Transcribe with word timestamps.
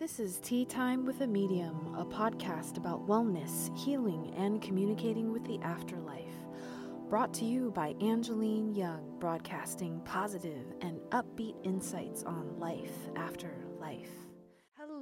This 0.00 0.18
is 0.18 0.38
Tea 0.38 0.64
Time 0.64 1.04
with 1.04 1.20
a 1.20 1.26
Medium, 1.26 1.94
a 1.94 2.06
podcast 2.06 2.78
about 2.78 3.06
wellness, 3.06 3.68
healing, 3.76 4.32
and 4.34 4.62
communicating 4.62 5.30
with 5.30 5.44
the 5.44 5.58
afterlife. 5.60 6.24
Brought 7.10 7.34
to 7.34 7.44
you 7.44 7.70
by 7.72 7.94
Angeline 8.00 8.74
Young, 8.74 9.18
broadcasting 9.20 10.00
positive 10.06 10.72
and 10.80 11.00
upbeat 11.10 11.54
insights 11.64 12.22
on 12.22 12.58
life 12.58 12.96
after 13.14 13.52
life. 13.78 14.29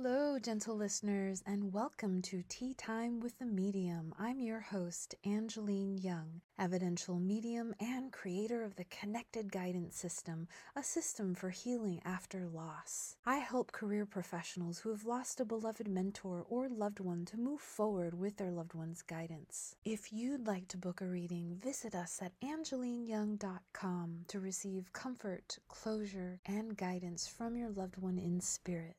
Hello, 0.01 0.39
gentle 0.39 0.77
listeners, 0.77 1.43
and 1.45 1.73
welcome 1.73 2.23
to 2.23 2.45
Tea 2.49 2.73
Time 2.73 3.19
with 3.19 3.37
the 3.41 3.45
Medium. 3.45 4.15
I'm 4.17 4.39
your 4.39 4.61
host, 4.61 5.17
Angeline 5.25 5.99
Young, 5.99 6.41
evidential 6.57 7.19
medium 7.19 7.75
and 7.81 8.13
creator 8.13 8.63
of 8.63 8.77
the 8.77 8.85
Connected 8.85 9.51
Guidance 9.51 9.97
System, 9.97 10.47
a 10.77 10.85
system 10.85 11.35
for 11.35 11.51
healing 11.51 12.01
after 12.05 12.47
loss. 12.47 13.17
I 13.27 13.39
help 13.39 13.73
career 13.73 14.07
professionals 14.07 14.79
who 14.79 14.91
have 14.91 15.05
lost 15.05 15.41
a 15.41 15.45
beloved 15.45 15.89
mentor 15.89 16.47
or 16.49 16.69
loved 16.69 17.01
one 17.01 17.25
to 17.25 17.37
move 17.37 17.61
forward 17.61 18.15
with 18.15 18.37
their 18.37 18.53
loved 18.53 18.75
one's 18.75 19.03
guidance. 19.03 19.75
If 19.85 20.13
you'd 20.13 20.47
like 20.47 20.69
to 20.69 20.79
book 20.79 21.01
a 21.01 21.07
reading, 21.07 21.57
visit 21.61 21.97
us 21.97 22.21
at 22.23 22.39
angelineyoung.com 22.41 24.25
to 24.29 24.39
receive 24.39 24.93
comfort, 24.93 25.59
closure, 25.67 26.39
and 26.47 26.77
guidance 26.77 27.27
from 27.27 27.57
your 27.57 27.71
loved 27.71 27.97
one 27.97 28.17
in 28.17 28.41
spirit 28.41 28.95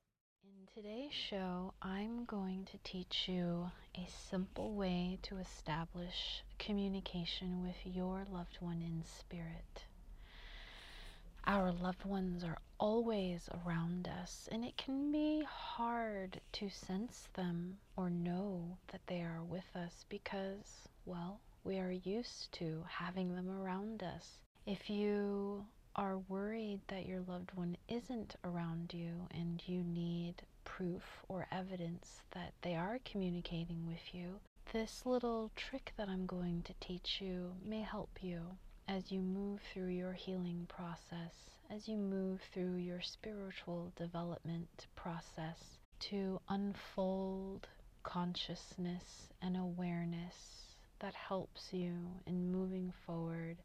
today's 0.82 1.12
show, 1.12 1.74
I'm 1.82 2.24
going 2.24 2.66
to 2.72 2.78
teach 2.86 3.28
you 3.28 3.70
a 3.96 4.08
simple 4.30 4.72
way 4.72 5.20
to 5.24 5.36
establish 5.36 6.42
communication 6.58 7.62
with 7.62 7.76
your 7.84 8.24
loved 8.32 8.56
one 8.62 8.82
in 8.82 9.04
spirit. 9.04 9.84
Our 11.46 11.74
loved 11.74 12.06
ones 12.06 12.46
are 12.46 12.60
always 12.78 13.50
around 13.66 14.08
us, 14.22 14.48
and 14.54 14.64
it 14.64 14.78
can 14.78 15.12
be 15.12 15.44
hard 15.46 16.40
to 16.54 16.70
sense 16.70 17.28
them 17.34 17.80
or 17.98 18.10
know 18.10 18.78
that 18.94 19.02
they 19.08 19.20
are 19.20 19.44
with 19.44 19.76
us 19.76 20.06
because, 20.08 20.88
well, 21.06 21.42
we 21.66 21.78
are 21.80 21.92
used 21.92 22.54
to 22.54 22.86
having 22.88 23.36
them 23.36 23.50
around 23.50 24.02
us. 24.02 24.40
If 24.66 24.90
you 24.90 25.66
are 25.96 26.20
worried 26.30 26.80
that 26.88 27.06
your 27.06 27.20
loved 27.28 27.52
one 27.56 27.76
isn't 27.90 28.38
around 28.46 28.94
you 28.94 29.28
and 29.32 29.62
you 29.68 29.84
need 29.84 30.36
proof 30.64 31.04
or 31.28 31.48
evidence 31.52 32.22
that 32.32 32.54
they 32.62 32.76
are 32.76 33.00
communicating 33.06 33.86
with 33.88 34.14
you, 34.14 34.40
this 34.72 35.06
little 35.06 35.52
trick 35.56 35.94
that 35.98 36.10
I'm 36.10 36.26
going 36.26 36.62
to 36.64 36.74
teach 36.80 37.22
you 37.22 37.54
may 37.66 37.82
help 37.82 38.10
you 38.22 38.42
as 38.88 39.12
you 39.12 39.22
move 39.22 39.62
through 39.74 39.90
your 39.90 40.14
healing 40.14 40.68
process, 40.68 41.34
as 41.70 41.88
you 41.88 41.98
move 41.98 42.42
through 42.54 42.76
your 42.76 43.02
spiritual 43.02 43.92
development 43.96 44.88
process 44.96 45.78
to 46.00 46.40
unfold 46.50 47.68
consciousness 48.04 49.30
and 49.42 49.58
awareness 49.58 50.76
that 51.00 51.14
helps 51.14 51.70
you 51.72 51.94
in 52.26 52.52
moving 52.52 52.92
forward 53.06 53.58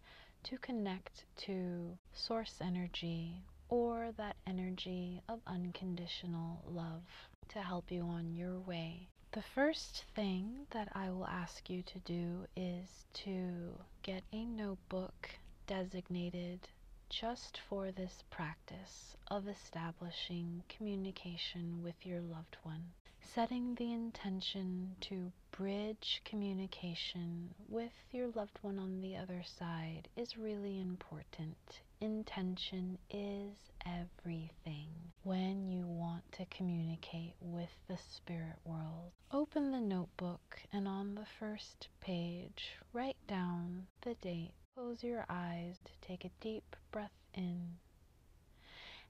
to 0.42 0.58
connect 0.58 1.24
to 1.36 1.96
source 2.12 2.54
energy 2.60 3.42
or 3.68 4.10
that 4.16 4.36
energy 4.46 5.22
of 5.28 5.40
unconditional 5.46 6.62
love 6.66 7.04
to 7.48 7.60
help 7.60 7.90
you 7.90 8.02
on 8.02 8.34
your 8.34 8.58
way. 8.60 9.08
The 9.32 9.42
first 9.42 10.04
thing 10.14 10.66
that 10.70 10.88
I 10.94 11.10
will 11.10 11.26
ask 11.26 11.68
you 11.68 11.82
to 11.82 11.98
do 12.00 12.46
is 12.56 13.06
to 13.24 13.78
get 14.02 14.22
a 14.32 14.44
notebook 14.44 15.30
designated 15.66 16.68
just 17.10 17.58
for 17.68 17.90
this 17.90 18.22
practice 18.30 19.16
of 19.28 19.48
establishing 19.48 20.62
communication 20.68 21.82
with 21.82 21.94
your 22.04 22.20
loved 22.20 22.56
one. 22.62 22.92
Setting 23.20 23.74
the 23.74 23.92
intention 23.92 24.94
to 25.00 25.32
bridge 25.50 26.22
communication 26.24 27.54
with 27.68 27.92
your 28.12 28.28
loved 28.28 28.58
one 28.62 28.78
on 28.78 29.00
the 29.00 29.16
other 29.16 29.42
side 29.42 30.08
is 30.16 30.36
really 30.36 30.80
important. 30.80 31.80
Intention 32.04 32.98
is 33.08 33.56
everything 33.86 34.90
when 35.22 35.70
you 35.70 35.86
want 35.86 36.22
to 36.32 36.44
communicate 36.54 37.32
with 37.40 37.70
the 37.88 37.96
spirit 37.96 38.58
world. 38.66 39.12
Open 39.32 39.72
the 39.72 39.80
notebook 39.80 40.58
and 40.70 40.86
on 40.86 41.14
the 41.14 41.24
first 41.38 41.88
page, 42.02 42.72
write 42.92 43.16
down 43.26 43.86
the 44.02 44.12
date. 44.16 44.52
Close 44.74 45.02
your 45.02 45.24
eyes 45.30 45.78
to 45.82 46.06
take 46.06 46.26
a 46.26 46.30
deep 46.42 46.76
breath 46.92 47.16
in 47.32 47.78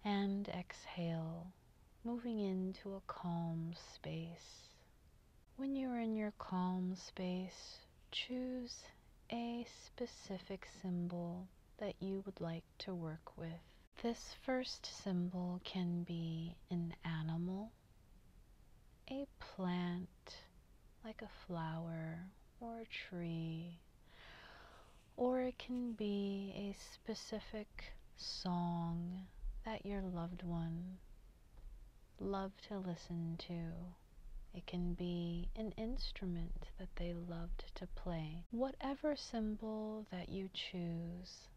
and 0.05 0.49
exhale 0.51 1.49
moving 2.05 2.39
into 2.39 2.95
a 2.95 3.03
calm 3.09 3.75
space. 3.93 4.69
When 5.57 5.75
you're 5.75 5.99
in 5.99 6.15
your 6.15 6.33
calm 6.39 6.95
space, 6.95 7.79
choose 8.13 8.85
a 9.33 9.67
specific 9.85 10.69
symbol 10.81 11.49
that 11.79 11.95
you 12.01 12.23
would 12.25 12.41
like 12.41 12.65
to 12.79 12.95
work 12.95 13.37
with. 13.37 13.61
This 14.03 14.35
first 14.45 14.87
symbol 15.03 15.61
can 15.65 16.03
be 16.03 16.57
an 16.71 16.95
animal, 17.05 17.73
a 19.11 19.27
plant 19.39 20.09
like 21.05 21.23
a 21.23 21.47
flower 21.47 22.27
or 22.61 22.81
a 22.81 22.87
tree, 22.87 23.79
or 25.17 25.41
it 25.41 25.59
can 25.59 25.93
be 25.93 26.53
a 26.57 26.77
specific 26.95 27.93
song 28.17 29.27
that 29.65 29.85
your 29.85 30.03
loved 30.03 30.43
one 30.43 30.99
love 32.21 32.53
to 32.69 32.79
listen 32.79 33.37
to. 33.39 33.73
It 34.55 34.67
can 34.67 34.95
be 34.95 35.49
an 35.57 35.73
instrument 35.77 36.69
that 36.79 36.95
they 36.97 37.13
loved 37.13 37.65
to 37.75 37.87
play. 37.89 38.45
Whatever 38.51 39.17
symbol 39.17 40.07
that 40.11 40.29
you 40.29 40.49
choose 40.53 41.49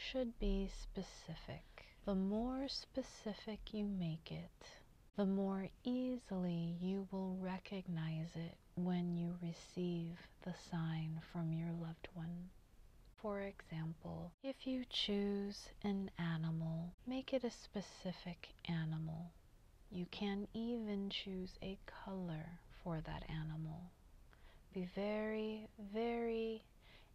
should 0.00 0.38
be 0.38 0.70
specific. 0.82 1.84
The 2.06 2.14
more 2.14 2.68
specific 2.68 3.74
you 3.74 3.84
make 3.84 4.32
it, 4.32 4.66
the 5.16 5.26
more 5.26 5.68
easily 5.84 6.76
you 6.80 7.06
will 7.10 7.36
recognize 7.38 8.30
it 8.34 8.56
when 8.76 9.14
you 9.14 9.36
receive 9.42 10.16
the 10.42 10.54
sign 10.70 11.20
from 11.30 11.52
your 11.52 11.70
loved 11.72 12.08
one. 12.14 12.48
For 13.20 13.42
example, 13.42 14.32
if 14.42 14.66
you 14.66 14.84
choose 14.88 15.68
an 15.84 16.10
animal, 16.18 16.94
make 17.06 17.34
it 17.34 17.44
a 17.44 17.50
specific 17.50 18.48
animal. 18.64 19.30
You 19.90 20.06
can 20.10 20.48
even 20.54 21.10
choose 21.10 21.58
a 21.62 21.78
color 22.04 22.58
for 22.82 23.02
that 23.02 23.24
animal. 23.28 23.90
Be 24.72 24.88
very, 24.94 25.68
very 25.92 26.64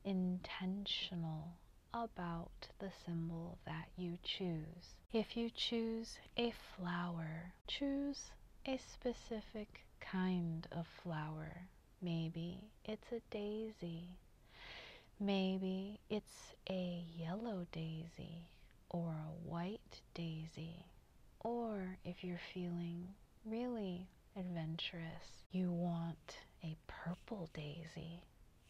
intentional 0.03 1.57
about 1.95 2.67
the 2.79 2.91
symbol 3.05 3.57
that 3.65 3.87
you 3.95 4.17
choose. 4.21 4.97
If 5.13 5.37
you 5.37 5.49
choose 5.49 6.17
a 6.37 6.53
flower, 6.75 7.53
choose 7.67 8.31
a 8.65 8.77
specific 8.77 9.85
kind 10.01 10.67
of 10.73 10.87
flower. 11.01 11.67
Maybe 12.01 12.59
it's 12.83 13.11
a 13.13 13.21
daisy. 13.31 14.09
Maybe 15.21 16.01
it's 16.09 16.53
a 16.69 17.01
yellow 17.17 17.65
daisy 17.71 18.49
or 18.89 19.11
a 19.11 19.49
white 19.49 20.01
daisy. 20.13 20.85
Or 21.39 21.97
if 22.03 22.25
you're 22.25 22.41
feeling 22.53 23.07
really 23.45 24.09
adventurous, 24.35 25.45
you 25.53 25.71
want 25.71 26.39
a 26.61 26.75
purple 26.87 27.49
daisy. 27.53 28.21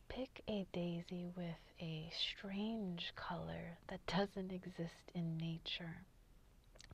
Pick 0.10 0.42
a 0.48 0.66
daisy 0.72 1.28
with 1.36 1.74
a 1.80 2.10
strange 2.12 3.14
color 3.16 3.78
that 3.88 4.06
doesn't 4.08 4.52
exist 4.52 5.12
in 5.14 5.38
nature. 5.38 6.06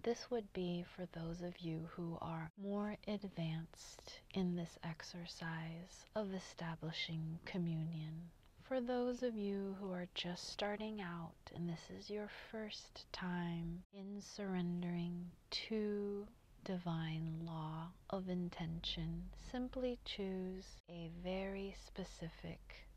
This 0.03 0.31
would 0.31 0.51
be 0.53 0.85
for 0.95 1.05
those 1.05 1.41
of 1.41 1.59
you 1.59 1.89
who 1.91 2.17
are 2.21 2.51
more 2.57 2.97
advanced 3.07 4.19
in 4.33 4.55
this 4.55 4.79
exercise 4.83 6.05
of 6.15 6.33
establishing 6.33 7.39
communion 7.45 8.31
for 8.71 8.79
those 8.79 9.21
of 9.21 9.35
you 9.35 9.75
who 9.81 9.91
are 9.91 10.07
just 10.15 10.47
starting 10.47 11.01
out 11.01 11.35
and 11.53 11.67
this 11.67 11.89
is 11.99 12.09
your 12.09 12.29
first 12.51 13.05
time 13.11 13.83
in 13.93 14.21
surrendering 14.21 15.29
to 15.49 16.25
divine 16.63 17.41
law 17.45 17.89
of 18.11 18.29
intention, 18.29 19.23
simply 19.51 19.99
choose 20.05 20.63
a 20.89 21.11
very 21.21 21.75
specific 21.85 22.87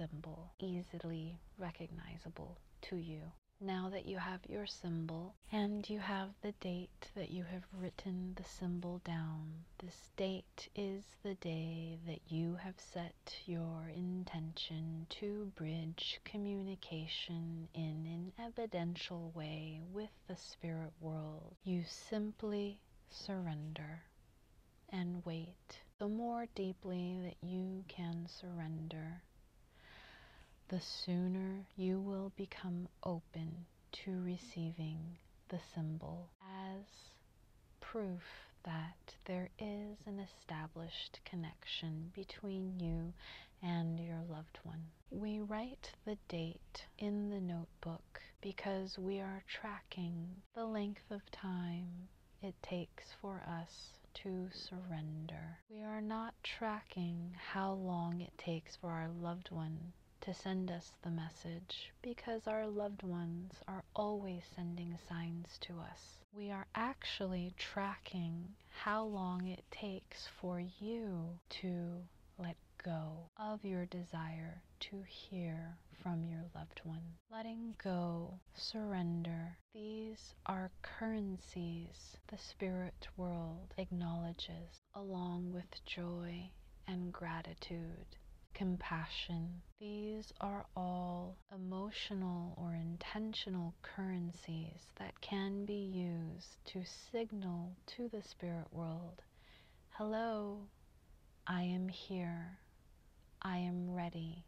symbol, 0.00 0.54
easily 0.58 1.38
recognizable 1.58 2.58
to 2.80 2.96
you. 2.96 3.20
Now 3.62 3.90
that 3.90 4.06
you 4.06 4.16
have 4.16 4.40
your 4.48 4.66
symbol 4.66 5.34
and 5.52 5.88
you 5.90 5.98
have 5.98 6.30
the 6.40 6.52
date 6.52 7.10
that 7.14 7.30
you 7.30 7.44
have 7.44 7.64
written 7.78 8.34
the 8.36 8.44
symbol 8.44 9.00
down, 9.04 9.52
this 9.78 10.10
date 10.16 10.68
is 10.74 11.04
the 11.22 11.34
day 11.34 11.98
that 12.06 12.20
you 12.28 12.56
have 12.56 12.80
set 12.80 13.36
your 13.44 13.90
intention 13.94 15.06
to 15.10 15.52
bridge 15.56 16.20
communication 16.24 17.68
in 17.74 18.06
an 18.06 18.32
evidential 18.46 19.30
way 19.34 19.82
with 19.92 20.10
the 20.28 20.36
spirit 20.36 20.92
world. 21.00 21.54
You 21.62 21.84
simply 21.86 22.80
surrender. 23.10 24.02
and 24.92 25.24
wait. 25.24 25.80
The 25.98 26.08
more 26.08 26.46
deeply 26.54 27.18
that 27.24 27.46
you 27.46 27.84
can 27.88 28.26
surrender, 28.26 29.22
the 30.70 30.80
sooner 30.80 31.66
you 31.76 31.98
will 31.98 32.30
become 32.36 32.86
open 33.02 33.66
to 33.90 34.22
receiving 34.22 35.00
the 35.48 35.58
symbol 35.74 36.28
as 36.72 36.84
proof 37.80 38.22
that 38.62 39.14
there 39.24 39.48
is 39.58 39.98
an 40.06 40.20
established 40.20 41.18
connection 41.24 42.12
between 42.14 42.78
you 42.78 43.12
and 43.64 43.98
your 43.98 44.20
loved 44.30 44.60
one. 44.62 44.84
We 45.10 45.40
write 45.40 45.90
the 46.04 46.16
date 46.28 46.86
in 47.00 47.30
the 47.30 47.40
notebook 47.40 48.20
because 48.40 48.96
we 48.96 49.18
are 49.18 49.42
tracking 49.48 50.28
the 50.54 50.66
length 50.66 51.10
of 51.10 51.28
time 51.32 52.06
it 52.42 52.54
takes 52.62 53.06
for 53.20 53.42
us 53.44 53.98
to 54.22 54.48
surrender. 54.52 55.58
We 55.68 55.82
are 55.82 56.00
not 56.00 56.34
tracking 56.44 57.34
how 57.52 57.72
long 57.72 58.20
it 58.20 58.38
takes 58.38 58.76
for 58.76 58.90
our 58.90 59.08
loved 59.20 59.50
one 59.50 59.92
to 60.20 60.34
send 60.34 60.70
us 60.70 60.92
the 61.02 61.10
message 61.10 61.92
because 62.02 62.46
our 62.46 62.66
loved 62.66 63.02
ones 63.02 63.52
are 63.66 63.84
always 63.94 64.42
sending 64.54 64.96
signs 65.08 65.58
to 65.62 65.78
us. 65.78 66.20
We 66.32 66.50
are 66.50 66.66
actually 66.74 67.54
tracking 67.58 68.48
how 68.68 69.04
long 69.04 69.46
it 69.46 69.64
takes 69.70 70.28
for 70.40 70.60
you 70.60 71.38
to 71.60 72.02
let 72.38 72.56
go 72.84 73.30
of 73.36 73.64
your 73.64 73.86
desire 73.86 74.62
to 74.80 75.02
hear 75.06 75.76
from 76.02 76.24
your 76.24 76.44
loved 76.54 76.80
one. 76.84 77.02
Letting 77.30 77.74
go, 77.82 78.40
surrender, 78.54 79.56
these 79.74 80.34
are 80.46 80.70
currencies 80.82 82.16
the 82.28 82.38
spirit 82.38 83.08
world 83.16 83.74
acknowledges 83.76 84.82
along 84.94 85.52
with 85.52 85.84
joy 85.84 86.50
and 86.86 87.12
gratitude 87.12 88.16
compassion. 88.60 89.62
These 89.80 90.34
are 90.38 90.66
all 90.76 91.38
emotional 91.50 92.52
or 92.58 92.74
intentional 92.74 93.72
currencies 93.80 94.84
that 94.98 95.18
can 95.22 95.64
be 95.64 95.72
used 95.72 96.62
to 96.66 96.82
signal 97.10 97.72
to 97.96 98.10
the 98.10 98.22
spirit 98.22 98.66
world 98.70 99.22
hello, 99.92 100.58
I 101.46 101.62
am 101.62 101.88
here, 101.88 102.58
I 103.40 103.56
am 103.56 103.94
ready, 103.94 104.44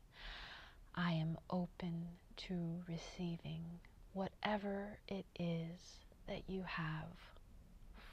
I 0.95 1.13
am 1.13 1.39
open 1.49 2.09
to 2.49 2.83
receiving 2.87 3.65
whatever 4.13 4.99
it 5.09 5.25
is 5.39 5.81
that 6.29 6.43
you 6.49 6.65
have 6.67 7.17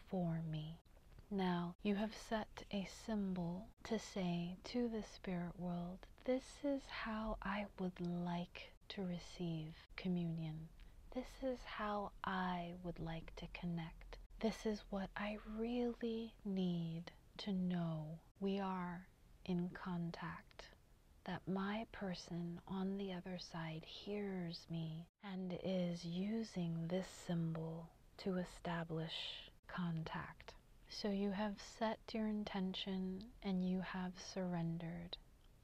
for 0.09 0.41
me. 0.49 0.79
Now 1.31 1.75
you 1.83 1.93
have 1.93 2.15
set 2.15 2.63
a 2.73 2.87
symbol 3.05 3.67
to 3.83 3.99
say 3.99 4.57
to 4.63 4.87
the 4.87 5.03
spirit 5.03 5.59
world, 5.59 5.99
this 6.25 6.43
is 6.63 6.81
how 6.89 7.37
I 7.43 7.67
would 7.77 8.01
like 8.01 8.71
to 8.89 9.03
receive 9.03 9.75
communion. 9.95 10.69
This 11.13 11.29
is 11.43 11.59
how 11.65 12.13
I 12.23 12.73
would 12.83 12.99
like 12.99 13.35
to 13.35 13.47
connect. 13.53 14.17
This 14.39 14.65
is 14.65 14.83
what 14.89 15.09
I 15.15 15.37
really 15.55 16.33
need 16.43 17.11
to 17.37 17.53
know. 17.53 18.17
We 18.39 18.59
are 18.59 19.05
in 19.45 19.69
contact. 19.69 20.69
That 21.25 21.47
my 21.47 21.85
person 21.91 22.59
on 22.67 22.97
the 22.97 23.13
other 23.13 23.37
side 23.37 23.85
hears 23.85 24.65
me 24.67 25.05
and 25.23 25.59
is 25.63 26.03
using 26.03 26.87
this 26.87 27.07
symbol 27.27 27.87
to 28.17 28.37
establish 28.37 29.51
contact. 29.67 30.53
So 30.91 31.11
you 31.11 31.31
have 31.31 31.61
set 31.61 31.99
your 32.13 32.27
intention 32.27 33.23
and 33.43 33.63
you 33.63 33.79
have 33.79 34.13
surrendered. 34.33 35.17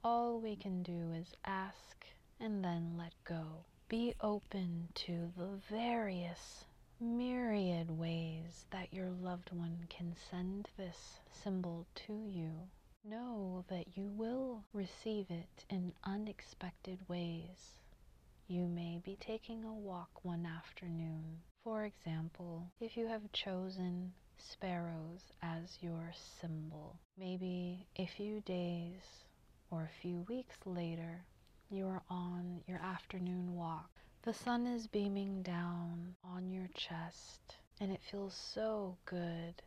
All 0.04 0.40
we 0.40 0.54
can 0.54 0.84
do 0.84 1.12
is 1.12 1.34
ask 1.44 2.06
and 2.38 2.64
then 2.64 2.96
let 2.96 3.12
go. 3.24 3.64
Be 3.88 4.14
open 4.20 4.88
to 4.94 5.32
the 5.36 5.58
various 5.68 6.64
myriad 7.00 7.90
ways 7.90 8.66
that 8.70 8.94
your 8.94 9.10
loved 9.10 9.50
one 9.52 9.86
can 9.90 10.14
send 10.30 10.68
this 10.76 11.18
symbol 11.32 11.86
to 12.06 12.14
you. 12.14 12.52
Know 13.04 13.64
that 13.68 13.96
you 13.96 14.08
will 14.08 14.64
receive 14.72 15.26
it 15.30 15.64
in 15.68 15.92
unexpected 16.04 17.00
ways. 17.08 17.80
You 18.46 18.68
may 18.68 19.00
be 19.04 19.16
taking 19.20 19.64
a 19.64 19.74
walk 19.74 20.24
one 20.24 20.46
afternoon. 20.46 21.42
For 21.64 21.84
example, 21.84 22.70
if 22.80 22.96
you 22.96 23.08
have 23.08 23.32
chosen 23.32 24.12
sparrows 24.38 25.32
as 25.42 25.78
your 25.80 26.12
symbol. 26.40 26.98
Maybe 27.16 27.86
a 27.96 28.06
few 28.06 28.40
days 28.40 29.24
or 29.70 29.84
a 29.84 30.00
few 30.00 30.20
weeks 30.28 30.56
later, 30.64 31.24
you 31.70 31.86
are 31.86 32.02
on 32.08 32.62
your 32.66 32.78
afternoon 32.78 33.54
walk. 33.54 33.90
The 34.22 34.34
sun 34.34 34.66
is 34.66 34.86
beaming 34.86 35.42
down 35.42 36.16
on 36.24 36.50
your 36.50 36.68
chest, 36.74 37.56
and 37.80 37.92
it 37.92 38.02
feels 38.02 38.34
so 38.34 38.96
good. 39.04 39.62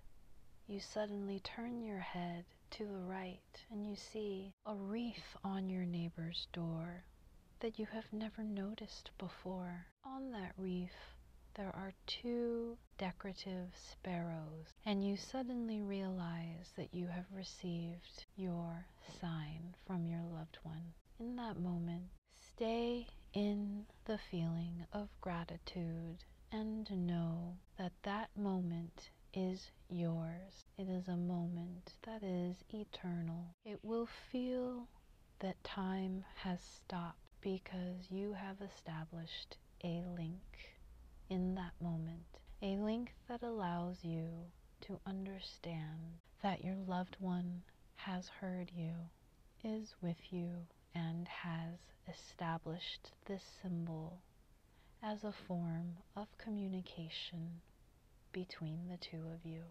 You 0.68 0.80
suddenly 0.80 1.40
turn 1.40 1.82
your 1.82 2.00
head 2.00 2.46
to 2.72 2.86
the 2.86 3.00
right 3.00 3.66
and 3.72 3.88
you 3.88 3.96
see 3.96 4.54
a 4.66 4.76
wreath 4.76 5.36
on 5.44 5.70
your 5.70 5.86
neighbor's 5.86 6.48
door 6.54 7.04
that 7.60 7.80
you 7.80 7.88
have 7.88 8.14
never 8.14 8.44
noticed 8.44 9.10
before. 9.18 9.88
On 10.04 10.32
that 10.32 10.54
wreath 10.58 11.16
there 11.60 11.76
are 11.76 11.92
two 12.08 12.78
decorative 12.98 13.68
sparrows, 13.92 14.68
and 14.86 15.06
you 15.06 15.18
suddenly 15.18 15.82
realize 15.82 16.72
that 16.78 16.94
you 16.94 17.06
have 17.06 17.26
received 17.36 18.24
your 18.38 18.86
sign 19.20 19.76
from 19.86 20.08
your 20.08 20.22
loved 20.22 20.58
one. 20.64 20.94
In 21.20 21.36
that 21.36 21.60
moment, 21.60 22.04
stay 22.54 23.08
in 23.34 23.86
the 24.06 24.18
feeling 24.32 24.86
of 24.94 25.10
gratitude 25.20 26.24
and 26.50 26.90
know 27.06 27.58
that 27.78 27.92
that 28.04 28.30
moment 28.38 29.10
is 29.34 29.70
yours. 29.90 30.64
It 30.78 30.88
is 30.88 31.10
a 31.10 31.18
moment 31.18 31.92
that 32.04 32.24
is 32.24 32.56
eternal. 32.74 33.54
It 33.66 33.80
will 33.84 34.08
feel 34.32 34.88
that 35.40 35.62
time 35.66 36.24
has 36.36 36.62
stopped 36.62 37.20
because 37.42 38.10
you 38.10 38.32
have 38.32 38.62
established 38.62 39.58
a 39.84 40.04
link 40.16 40.40
in 41.30 41.56
that 41.56 41.74
moment, 41.82 42.26
a 42.62 42.78
link 42.78 43.14
that 43.28 43.44
allows 43.44 44.04
you 44.04 44.28
to 44.82 45.00
understand 45.06 46.18
that 46.42 46.64
your 46.64 46.76
loved 46.88 47.16
one 47.20 47.62
has 47.96 48.28
heard 48.28 48.72
you, 48.76 48.94
is 49.64 49.96
with 50.02 50.32
you, 50.32 50.50
and 50.96 51.28
has 51.28 51.78
established 52.08 53.12
this 53.26 53.44
symbol 53.62 54.22
as 55.04 55.24
a 55.24 55.32
form 55.48 55.98
of 56.16 56.28
communication 56.38 57.62
between 58.32 58.88
the 58.90 58.98
two 58.98 59.24
of 59.34 59.46
you. 59.46 59.62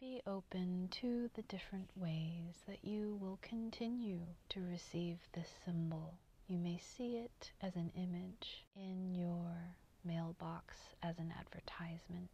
Be 0.00 0.20
open 0.26 0.88
to 1.00 1.30
the 1.34 1.42
different 1.42 1.88
ways 1.96 2.62
that 2.66 2.84
you 2.84 3.16
will 3.20 3.38
continue 3.42 4.20
to 4.50 4.60
receive 4.60 5.18
this 5.32 5.50
symbol. 5.64 6.14
You 6.48 6.58
may 6.58 6.78
see 6.78 7.16
it 7.16 7.52
as 7.62 7.76
an 7.76 7.92
image 7.94 8.66
in 8.74 9.14
your 9.14 9.76
mailbox 10.06 10.76
as 11.02 11.18
an 11.18 11.32
advertisement. 11.38 12.30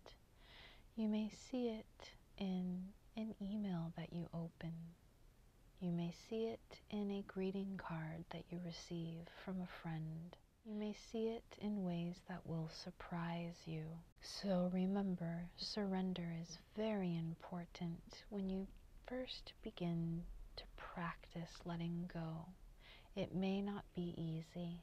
You 0.95 1.09
may 1.09 1.31
see 1.31 1.69
it 1.69 2.11
in 2.39 2.83
an 3.17 3.35
email 3.41 3.93
that 3.97 4.13
you 4.13 4.29
open. 4.35 4.73
You 5.81 5.91
may 5.91 6.13
see 6.29 6.45
it 6.45 6.81
in 6.91 7.11
a 7.11 7.25
greeting 7.27 7.77
card 7.77 8.25
that 8.31 8.45
you 8.51 8.61
receive 8.65 9.27
from 9.45 9.61
a 9.61 9.83
friend. 9.83 10.37
You 10.65 10.75
may 10.75 10.95
see 11.11 11.29
it 11.29 11.57
in 11.61 11.85
ways 11.85 12.17
that 12.29 12.47
will 12.47 12.69
surprise 12.85 13.57
you. 13.65 13.85
So 14.21 14.71
remember, 14.73 15.49
surrender 15.57 16.35
is 16.41 16.59
very 16.77 17.17
important 17.17 18.23
when 18.29 18.49
you 18.49 18.67
first 19.07 19.55
begin 19.63 20.23
to 20.57 20.65
practice 20.77 21.51
letting 21.65 22.11
go. 22.13 22.47
It 23.17 23.35
may 23.35 23.61
not 23.61 23.85
be 23.95 24.15
easy 24.17 24.83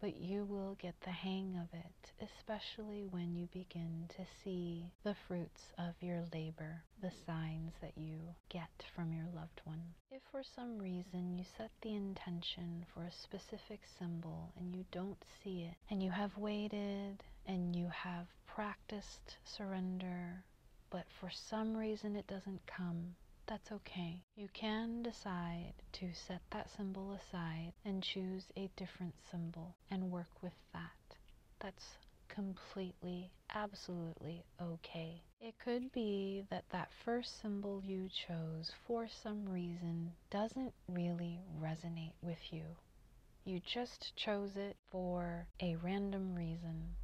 but 0.00 0.16
you 0.16 0.44
will 0.44 0.76
get 0.80 0.94
the 1.00 1.10
hang 1.10 1.56
of 1.60 1.68
it, 1.78 2.12
especially 2.22 3.06
when 3.10 3.34
you 3.34 3.48
begin 3.52 4.08
to 4.16 4.24
see 4.42 4.92
the 5.02 5.14
fruits 5.26 5.72
of 5.78 5.94
your 6.00 6.22
labor, 6.32 6.82
the 7.02 7.10
signs 7.26 7.72
that 7.80 7.96
you 7.96 8.18
get 8.48 8.84
from 8.94 9.12
your 9.12 9.26
loved 9.34 9.60
one. 9.64 9.82
If 10.10 10.22
for 10.30 10.42
some 10.42 10.78
reason 10.78 11.36
you 11.36 11.44
set 11.56 11.70
the 11.82 11.94
intention 11.94 12.86
for 12.94 13.02
a 13.02 13.12
specific 13.12 13.80
symbol 13.98 14.52
and 14.58 14.74
you 14.74 14.84
don't 14.92 15.22
see 15.42 15.62
it, 15.62 15.74
and 15.90 16.02
you 16.02 16.10
have 16.10 16.36
waited 16.36 17.22
and 17.46 17.74
you 17.74 17.88
have 17.88 18.26
practiced 18.46 19.36
surrender, 19.44 20.44
but 20.90 21.04
for 21.20 21.30
some 21.30 21.76
reason 21.76 22.16
it 22.16 22.26
doesn't 22.26 22.60
come, 22.66 23.14
that's 23.48 23.72
okay. 23.72 24.22
You 24.36 24.48
can 24.54 25.02
decide 25.02 25.72
to 25.94 26.12
set 26.14 26.40
that 26.50 26.70
symbol 26.70 27.10
aside 27.12 27.72
and 27.84 28.00
choose 28.02 28.44
a 28.56 28.70
different 28.76 29.14
symbol 29.30 29.74
and 29.90 30.12
work 30.12 30.30
with 30.40 30.52
that. 30.72 31.16
That's 31.58 31.96
completely, 32.28 33.32
absolutely 33.52 34.44
okay. 34.62 35.22
It 35.40 35.58
could 35.58 35.90
be 35.90 36.44
that 36.50 36.68
that 36.70 36.92
first 37.04 37.40
symbol 37.40 37.82
you 37.84 38.08
chose 38.08 38.70
for 38.86 39.08
some 39.08 39.48
reason 39.48 40.12
doesn't 40.30 40.74
really 40.88 41.40
resonate 41.60 42.12
with 42.22 42.52
you. 42.52 42.64
You 43.44 43.60
just 43.60 44.14
chose 44.14 44.56
it 44.56 44.76
for 44.90 45.48
a 45.60 45.74
random 45.76 46.36
reason. 46.36 46.94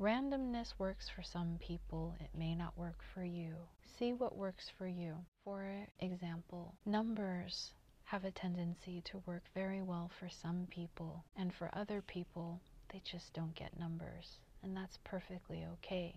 Randomness 0.00 0.74
works 0.78 1.08
for 1.08 1.24
some 1.24 1.58
people, 1.58 2.14
it 2.20 2.30
may 2.32 2.54
not 2.54 2.78
work 2.78 3.02
for 3.12 3.24
you. 3.24 3.56
See 3.98 4.12
what 4.12 4.36
works 4.36 4.70
for 4.78 4.86
you. 4.86 5.16
For 5.42 5.88
example, 5.98 6.76
numbers 6.86 7.72
have 8.04 8.24
a 8.24 8.30
tendency 8.30 9.02
to 9.06 9.20
work 9.26 9.42
very 9.56 9.82
well 9.82 10.08
for 10.20 10.28
some 10.28 10.68
people, 10.70 11.24
and 11.34 11.52
for 11.52 11.68
other 11.72 12.00
people, 12.00 12.60
they 12.92 13.02
just 13.04 13.32
don't 13.32 13.56
get 13.56 13.76
numbers. 13.76 14.38
And 14.62 14.76
that's 14.76 15.00
perfectly 15.02 15.66
okay. 15.72 16.14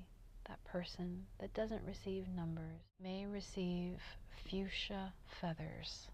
That 0.48 0.64
person 0.64 1.26
that 1.40 1.56
doesn't 1.56 1.84
receive 1.84 2.28
numbers 2.28 2.82
may 3.02 3.26
receive 3.26 3.98
fuchsia 4.48 5.12
feathers. 5.42 6.08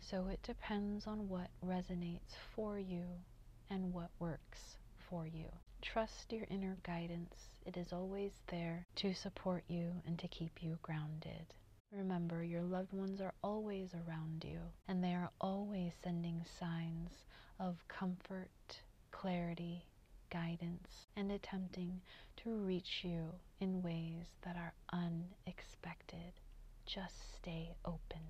So 0.00 0.26
it 0.26 0.42
depends 0.42 1.06
on 1.06 1.26
what 1.30 1.48
resonates 1.64 2.36
for 2.54 2.78
you 2.78 3.04
and 3.70 3.94
what 3.94 4.10
works 4.18 4.76
for 5.08 5.26
you. 5.26 5.46
Trust 5.82 6.32
your 6.32 6.46
inner 6.48 6.78
guidance. 6.84 7.34
It 7.66 7.76
is 7.76 7.92
always 7.92 8.30
there 8.46 8.86
to 8.96 9.12
support 9.14 9.64
you 9.66 10.00
and 10.06 10.16
to 10.20 10.28
keep 10.28 10.62
you 10.62 10.78
grounded. 10.80 11.54
Remember, 11.90 12.44
your 12.44 12.62
loved 12.62 12.92
ones 12.92 13.20
are 13.20 13.34
always 13.42 13.92
around 13.92 14.44
you, 14.44 14.60
and 14.86 15.02
they 15.02 15.12
are 15.12 15.30
always 15.40 15.92
sending 16.02 16.44
signs 16.58 17.26
of 17.58 17.76
comfort, 17.88 18.80
clarity, 19.10 19.84
guidance, 20.30 21.08
and 21.16 21.32
attempting 21.32 22.00
to 22.36 22.50
reach 22.50 23.00
you 23.02 23.34
in 23.60 23.82
ways 23.82 24.26
that 24.42 24.56
are 24.56 24.72
unexpected. 24.92 26.32
Just 26.86 27.34
stay 27.34 27.74
open. 27.84 28.22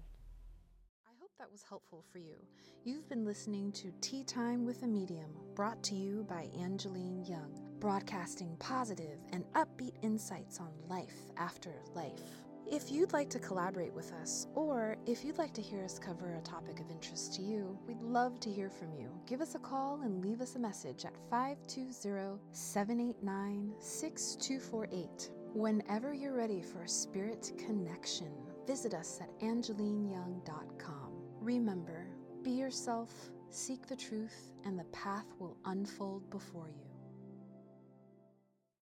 That 1.42 1.50
was 1.50 1.64
helpful 1.68 2.04
for 2.12 2.18
you. 2.18 2.36
You've 2.84 3.08
been 3.08 3.24
listening 3.24 3.72
to 3.72 3.92
Tea 4.00 4.22
Time 4.22 4.64
with 4.64 4.84
a 4.84 4.86
Medium, 4.86 5.32
brought 5.56 5.82
to 5.82 5.96
you 5.96 6.24
by 6.28 6.48
Angeline 6.56 7.24
Young, 7.24 7.50
broadcasting 7.80 8.54
positive 8.60 9.18
and 9.32 9.44
upbeat 9.54 9.94
insights 10.02 10.60
on 10.60 10.70
life 10.88 11.16
after 11.36 11.82
life. 11.96 12.22
If 12.70 12.92
you'd 12.92 13.12
like 13.12 13.28
to 13.30 13.40
collaborate 13.40 13.92
with 13.92 14.12
us, 14.12 14.46
or 14.54 14.96
if 15.04 15.24
you'd 15.24 15.36
like 15.36 15.52
to 15.54 15.60
hear 15.60 15.82
us 15.82 15.98
cover 15.98 16.36
a 16.36 16.40
topic 16.42 16.78
of 16.78 16.92
interest 16.92 17.34
to 17.34 17.42
you, 17.42 17.76
we'd 17.88 18.00
love 18.02 18.38
to 18.38 18.48
hear 18.48 18.70
from 18.70 18.92
you. 18.92 19.10
Give 19.26 19.40
us 19.40 19.56
a 19.56 19.58
call 19.58 20.02
and 20.02 20.24
leave 20.24 20.42
us 20.42 20.54
a 20.54 20.60
message 20.60 21.04
at 21.04 21.16
520 21.28 22.38
789 22.52 23.74
6248. 23.80 25.32
Whenever 25.54 26.14
you're 26.14 26.36
ready 26.36 26.62
for 26.62 26.82
a 26.82 26.88
spirit 26.88 27.50
connection, 27.58 28.30
visit 28.64 28.94
us 28.94 29.18
at 29.20 29.36
angelineyoung.com. 29.40 31.11
Remember, 31.42 32.06
be 32.44 32.52
yourself, 32.52 33.12
seek 33.50 33.88
the 33.88 33.96
truth, 33.96 34.52
and 34.64 34.78
the 34.78 34.84
path 34.92 35.26
will 35.40 35.56
unfold 35.64 36.30
before 36.30 36.68
you. 36.68 36.91